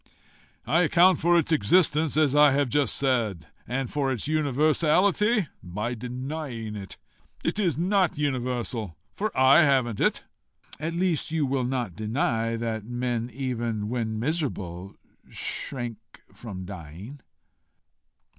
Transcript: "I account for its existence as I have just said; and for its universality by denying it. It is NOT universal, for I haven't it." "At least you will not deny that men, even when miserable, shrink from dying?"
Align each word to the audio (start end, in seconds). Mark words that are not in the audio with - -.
"I 0.65 0.81
account 0.81 1.19
for 1.19 1.37
its 1.37 1.51
existence 1.51 2.17
as 2.17 2.33
I 2.33 2.53
have 2.53 2.69
just 2.69 2.95
said; 2.95 3.45
and 3.67 3.91
for 3.91 4.11
its 4.11 4.27
universality 4.27 5.47
by 5.61 5.93
denying 5.93 6.75
it. 6.75 6.97
It 7.43 7.59
is 7.59 7.77
NOT 7.77 8.17
universal, 8.17 8.97
for 9.13 9.29
I 9.37 9.61
haven't 9.61 9.99
it." 10.01 10.23
"At 10.79 10.93
least 10.95 11.29
you 11.29 11.45
will 11.45 11.65
not 11.65 11.95
deny 11.95 12.55
that 12.55 12.83
men, 12.83 13.29
even 13.31 13.89
when 13.89 14.17
miserable, 14.19 14.95
shrink 15.29 15.97
from 16.33 16.65
dying?" 16.65 17.19